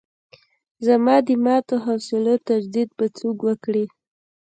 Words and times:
زما 0.85 1.15
د 1.27 1.29
ماتو 1.45 1.75
حوصلو 1.85 2.35
تجدید 2.49 2.89
به 2.97 3.05
څوک 3.17 3.37
وکړي. 3.47 3.85